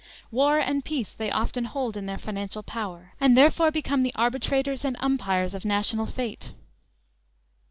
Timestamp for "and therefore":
3.21-3.69